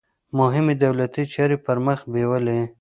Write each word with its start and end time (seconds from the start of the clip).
مهمې 0.39 0.75
دولتي 0.83 1.23
چارې 1.33 1.57
پرمخ 1.65 1.99
بیولې. 2.11 2.59